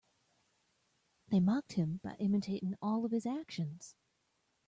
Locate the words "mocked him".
1.39-1.97